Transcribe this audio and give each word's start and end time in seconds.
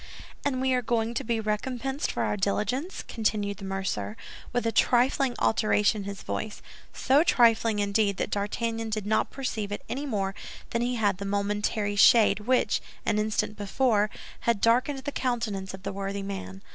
"And 0.43 0.59
we 0.61 0.73
are 0.73 0.81
going 0.81 1.13
to 1.13 1.23
be 1.23 1.39
recompensed 1.39 2.11
for 2.11 2.23
our 2.23 2.35
diligence?" 2.35 3.03
continued 3.07 3.57
the 3.57 3.65
mercer, 3.65 4.17
with 4.51 4.65
a 4.65 4.71
trifling 4.71 5.35
alteration 5.37 5.97
in 6.01 6.09
his 6.09 6.23
voice—so 6.23 7.23
trifling, 7.23 7.77
indeed, 7.77 8.17
that 8.17 8.31
D'Artagnan 8.31 8.89
did 8.89 9.05
not 9.05 9.29
perceive 9.29 9.71
it 9.71 9.83
any 9.87 10.07
more 10.07 10.33
than 10.71 10.81
he 10.81 10.95
had 10.95 11.19
the 11.19 11.25
momentary 11.25 11.95
shade 11.95 12.39
which, 12.39 12.81
an 13.05 13.19
instant 13.19 13.55
before, 13.55 14.09
had 14.39 14.59
darkened 14.59 14.97
the 15.03 15.11
countenance 15.11 15.71
of 15.71 15.83
the 15.83 15.93
worthy 15.93 16.23
man. 16.23 16.63